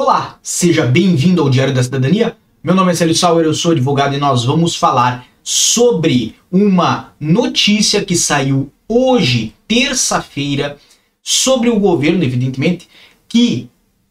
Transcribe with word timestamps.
Olá, 0.00 0.38
seja 0.44 0.86
bem-vindo 0.86 1.42
ao 1.42 1.50
Diário 1.50 1.74
da 1.74 1.82
Cidadania. 1.82 2.36
Meu 2.62 2.72
nome 2.72 2.92
é 2.92 2.94
Célio 2.94 3.16
Sauer, 3.16 3.44
eu 3.44 3.52
sou 3.52 3.72
advogado 3.72 4.14
e 4.14 4.18
nós 4.18 4.44
vamos 4.44 4.76
falar 4.76 5.26
sobre 5.42 6.36
uma 6.52 7.14
notícia 7.18 8.04
que 8.04 8.14
saiu 8.14 8.70
hoje, 8.88 9.52
terça-feira, 9.66 10.78
sobre 11.20 11.68
o 11.68 11.80
governo, 11.80 12.22
evidentemente, 12.22 12.88
que 13.28 13.68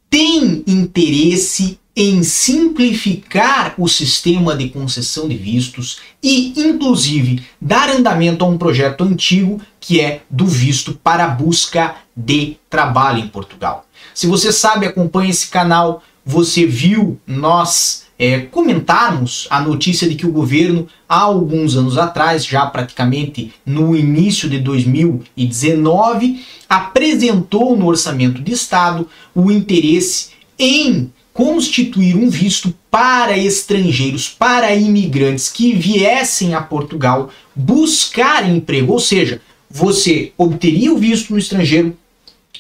tem 0.10 0.62
interesse 0.68 1.80
em 1.96 2.22
simplificar 2.22 3.74
o 3.78 3.88
sistema 3.88 4.58
de 4.58 4.68
concessão 4.68 5.26
de 5.30 5.38
vistos 5.38 6.00
e, 6.22 6.52
inclusive, 6.58 7.42
dar 7.62 7.90
andamento 7.90 8.44
a 8.44 8.48
um 8.50 8.58
projeto 8.58 9.06
antigo 9.06 9.62
que 9.80 10.02
é 10.02 10.22
do 10.30 10.46
visto 10.46 11.00
para 11.02 11.30
busca 11.30 11.96
de 12.18 12.58
trabalho 12.68 13.20
em 13.20 13.28
Portugal. 13.28 13.86
Se 14.14 14.26
você 14.26 14.52
sabe, 14.52 14.88
acompanha 14.88 15.30
esse 15.30 15.48
canal, 15.48 16.02
você 16.26 16.66
viu 16.66 17.20
nós 17.28 18.08
é, 18.18 18.40
comentarmos 18.40 19.46
a 19.52 19.62
notícia 19.62 20.10
de 20.10 20.16
que 20.16 20.26
o 20.26 20.32
governo, 20.32 20.88
há 21.08 21.20
alguns 21.20 21.78
anos 21.78 21.98
atrás, 21.98 22.44
já 22.44 22.66
praticamente 22.66 23.54
no 23.64 23.96
início 23.96 24.50
de 24.50 24.60
2019, 24.60 26.44
apresentou 26.68 27.78
no 27.78 27.86
orçamento 27.86 28.42
de 28.42 28.52
Estado 28.52 29.08
o 29.36 29.52
interesse 29.52 30.30
em 30.58 31.12
constituir 31.32 32.16
um 32.16 32.32
visto 32.32 32.74
para 32.90 33.38
estrangeiros, 33.38 34.28
para 34.28 34.74
imigrantes 34.74 35.50
que 35.50 35.76
viessem 35.76 36.56
a 36.56 36.62
Portugal 36.62 37.30
buscar 37.56 38.50
emprego, 38.50 38.94
ou 38.94 39.00
seja, 39.00 39.40
você 39.70 40.32
obteria 40.36 40.92
o 40.92 40.98
visto 40.98 41.32
no 41.32 41.38
estrangeiro, 41.38 41.96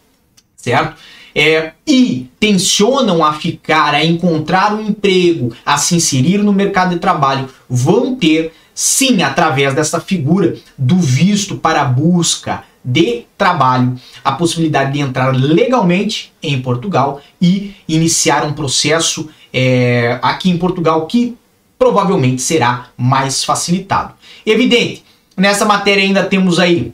certo? 0.57 0.97
É, 1.35 1.73
e 1.85 2.31
tensionam 2.39 3.25
a 3.25 3.33
ficar, 3.33 3.93
a 3.93 4.05
encontrar 4.05 4.73
um 4.73 4.81
emprego, 4.81 5.53
a 5.67 5.77
se 5.77 5.97
inserir 5.97 6.39
no 6.39 6.53
mercado 6.53 6.95
de 6.95 7.01
trabalho, 7.01 7.49
vão 7.69 8.15
ter 8.15 8.53
sim, 8.75 9.23
através 9.23 9.75
dessa 9.75 10.01
figura 10.01 10.57
do 10.77 10.97
visto 10.97 11.57
para 11.57 11.83
a 11.83 11.87
busca 11.87 12.65
de 12.85 13.25
trabalho, 13.39 13.99
a 14.23 14.33
possibilidade 14.33 14.93
de 14.93 15.01
entrar 15.01 15.35
legalmente 15.35 16.33
em 16.43 16.61
Portugal 16.61 17.21
e 17.41 17.75
iniciar 17.89 18.45
um 18.45 18.53
processo 18.53 19.29
é, 19.53 20.19
aqui 20.21 20.51
em 20.51 20.59
Portugal 20.59 21.07
que 21.07 21.37
provavelmente 21.79 22.43
será 22.43 22.89
mais 22.97 23.45
facilitado. 23.45 24.15
Evidente, 24.45 25.05
nessa 25.37 25.65
matéria 25.65 26.03
ainda 26.03 26.25
temos 26.25 26.59
aí 26.59 26.93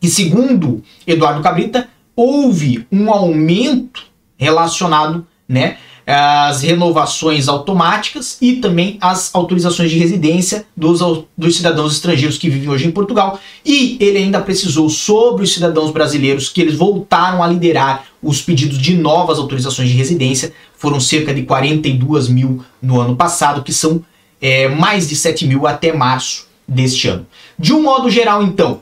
que, 0.00 0.08
segundo 0.08 0.82
Eduardo 1.06 1.42
Cabrita, 1.42 1.88
houve 2.20 2.86
um 2.92 3.10
aumento 3.10 4.02
relacionado 4.36 5.26
né, 5.48 5.78
as 6.06 6.60
renovações 6.60 7.48
automáticas 7.48 8.36
e 8.42 8.56
também 8.56 8.98
as 9.00 9.34
autorizações 9.34 9.90
de 9.90 9.96
residência 9.96 10.66
dos, 10.76 11.00
dos 11.34 11.56
cidadãos 11.56 11.94
estrangeiros 11.94 12.36
que 12.36 12.50
vivem 12.50 12.68
hoje 12.68 12.86
em 12.86 12.90
Portugal. 12.90 13.40
E 13.64 13.96
ele 13.98 14.18
ainda 14.18 14.38
precisou 14.38 14.90
sobre 14.90 15.44
os 15.44 15.54
cidadãos 15.54 15.90
brasileiros 15.92 16.50
que 16.50 16.60
eles 16.60 16.74
voltaram 16.74 17.42
a 17.42 17.46
liderar 17.46 18.04
os 18.22 18.42
pedidos 18.42 18.76
de 18.76 18.94
novas 18.94 19.38
autorizações 19.38 19.88
de 19.88 19.96
residência. 19.96 20.52
Foram 20.76 21.00
cerca 21.00 21.32
de 21.32 21.44
42 21.44 22.28
mil 22.28 22.62
no 22.82 23.00
ano 23.00 23.16
passado, 23.16 23.62
que 23.62 23.72
são 23.72 24.04
é, 24.42 24.68
mais 24.68 25.08
de 25.08 25.16
7 25.16 25.46
mil 25.46 25.66
até 25.66 25.90
março 25.90 26.46
deste 26.68 27.08
ano. 27.08 27.26
De 27.58 27.72
um 27.72 27.82
modo 27.82 28.10
geral, 28.10 28.42
então, 28.42 28.80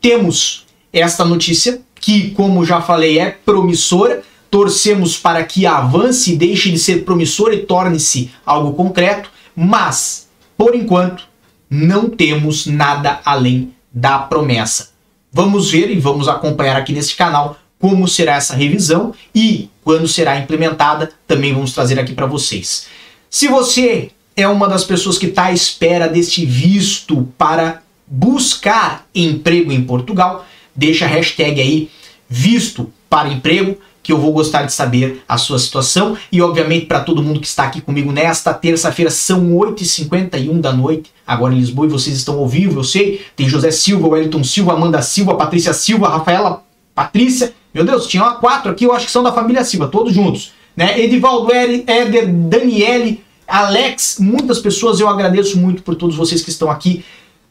temos 0.00 0.66
esta 0.92 1.24
notícia 1.24 1.80
que, 2.00 2.30
como 2.30 2.64
já 2.64 2.80
falei, 2.80 3.18
é 3.18 3.30
promissora 3.30 4.22
torcemos 4.50 5.16
para 5.16 5.44
que 5.44 5.64
avance, 5.64 6.34
deixe 6.34 6.70
de 6.70 6.78
ser 6.78 7.04
promissor 7.04 7.52
e 7.52 7.58
torne-se 7.58 8.30
algo 8.44 8.72
concreto, 8.72 9.30
mas, 9.54 10.28
por 10.58 10.74
enquanto, 10.74 11.28
não 11.70 12.10
temos 12.10 12.66
nada 12.66 13.20
além 13.24 13.72
da 13.92 14.18
promessa. 14.18 14.90
Vamos 15.32 15.70
ver 15.70 15.90
e 15.90 16.00
vamos 16.00 16.28
acompanhar 16.28 16.76
aqui 16.76 16.92
nesse 16.92 17.14
canal 17.14 17.56
como 17.78 18.08
será 18.08 18.34
essa 18.34 18.54
revisão 18.54 19.14
e 19.34 19.70
quando 19.82 20.06
será 20.06 20.38
implementada, 20.38 21.12
também 21.26 21.54
vamos 21.54 21.72
trazer 21.72 21.98
aqui 21.98 22.12
para 22.12 22.26
vocês. 22.26 22.86
Se 23.30 23.46
você 23.48 24.10
é 24.36 24.46
uma 24.46 24.68
das 24.68 24.84
pessoas 24.84 25.16
que 25.16 25.26
está 25.26 25.46
à 25.46 25.52
espera 25.52 26.08
deste 26.08 26.44
visto 26.44 27.28
para 27.38 27.82
buscar 28.06 29.06
emprego 29.14 29.72
em 29.72 29.82
Portugal, 29.82 30.44
deixa 30.80 31.04
a 31.04 31.08
hashtag 31.08 31.60
aí 31.60 31.90
visto 32.26 32.90
para 33.08 33.28
emprego 33.28 33.76
que 34.02 34.10
eu 34.10 34.18
vou 34.18 34.32
gostar 34.32 34.62
de 34.62 34.72
saber 34.72 35.22
a 35.28 35.36
sua 35.36 35.58
situação 35.58 36.16
e, 36.32 36.40
obviamente, 36.40 36.86
para 36.86 37.00
todo 37.00 37.22
mundo 37.22 37.38
que 37.38 37.46
está 37.46 37.64
aqui 37.64 37.82
comigo 37.82 38.10
nesta 38.10 38.54
terça-feira, 38.54 39.10
são 39.10 39.52
8h51 39.52 40.58
da 40.58 40.72
noite, 40.72 41.12
agora 41.26 41.52
em 41.52 41.58
Lisboa, 41.58 41.86
e 41.86 41.90
vocês 41.90 42.16
estão 42.16 42.38
ao 42.38 42.48
vivo, 42.48 42.80
eu 42.80 42.84
sei. 42.84 43.20
Tem 43.36 43.46
José 43.46 43.70
Silva, 43.70 44.08
Wellington 44.08 44.42
Silva, 44.42 44.72
Amanda 44.72 45.02
Silva, 45.02 45.34
Patrícia 45.34 45.74
Silva, 45.74 46.08
Rafaela 46.08 46.64
Patrícia. 46.94 47.52
Meu 47.74 47.84
Deus, 47.84 48.06
tinha 48.06 48.24
quatro 48.32 48.72
aqui, 48.72 48.84
eu 48.84 48.94
acho 48.94 49.04
que 49.04 49.12
são 49.12 49.22
da 49.22 49.32
família 49.32 49.62
Silva, 49.64 49.86
todos 49.86 50.14
juntos. 50.14 50.52
Né? 50.74 50.98
Edivaldo, 50.98 51.52
Éder, 51.52 52.26
Daniele, 52.26 53.22
Alex, 53.46 54.16
muitas 54.18 54.60
pessoas, 54.60 54.98
eu 54.98 55.08
agradeço 55.08 55.58
muito 55.58 55.82
por 55.82 55.94
todos 55.94 56.16
vocês 56.16 56.42
que 56.42 56.50
estão 56.50 56.70
aqui. 56.70 57.04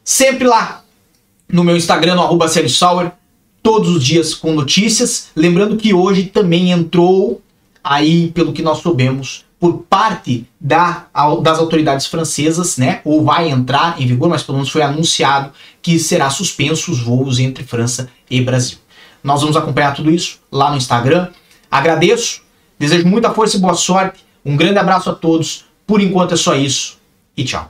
Sempre 0.04 0.48
lá 0.48 0.84
no 1.52 1.64
meu 1.64 1.76
Instagram, 1.76 2.16
no 2.16 2.22
arroba 2.22 2.48
Sauer, 2.48 3.12
todos 3.62 3.90
os 3.90 4.04
dias 4.04 4.34
com 4.34 4.54
notícias. 4.54 5.30
Lembrando 5.36 5.78
que 5.78 5.94
hoje 5.94 6.24
também 6.24 6.72
entrou, 6.72 7.42
aí, 7.84 8.32
pelo 8.32 8.54
que 8.54 8.62
nós 8.62 8.80
soubemos, 8.80 9.46
por 9.60 9.84
parte 9.90 10.48
da, 10.60 11.08
das 11.42 11.60
autoridades 11.60 12.08
francesas, 12.08 12.78
né? 12.78 13.02
Ou 13.04 13.24
vai 13.24 13.50
entrar 13.50 14.02
em 14.02 14.08
vigor, 14.08 14.30
mas 14.30 14.42
pelo 14.42 14.58
menos 14.58 14.70
foi 14.70 14.82
anunciado 14.82 15.52
que 15.82 16.00
será 16.00 16.30
suspenso 16.30 16.92
os 16.92 17.00
voos 17.00 17.40
entre 17.40 17.64
França 17.64 18.10
e 18.30 18.42
Brasil. 18.42 18.78
Nós 19.24 19.42
vamos 19.42 19.58
acompanhar 19.58 19.94
tudo 19.94 20.10
isso 20.10 20.40
lá 20.52 20.72
no 20.72 20.78
Instagram. 20.78 21.28
Agradeço, 21.70 22.42
desejo 22.78 23.06
muita 23.06 23.32
força 23.32 23.58
e 23.58 23.60
boa 23.60 23.74
sorte. 23.74 24.24
Um 24.46 24.56
grande 24.56 24.80
abraço 24.80 25.10
a 25.10 25.14
todos. 25.14 25.66
Por 25.86 26.00
enquanto 26.00 26.34
é 26.34 26.38
só 26.38 26.56
isso 26.56 26.98
e 27.36 27.44
tchau. 27.44 27.70